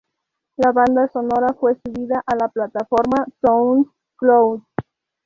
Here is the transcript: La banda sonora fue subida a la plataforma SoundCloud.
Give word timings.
La 0.57 0.71
banda 0.71 1.07
sonora 1.09 1.53
fue 1.53 1.75
subida 1.75 2.23
a 2.25 2.35
la 2.35 2.47
plataforma 2.49 3.23
SoundCloud. 3.39 4.63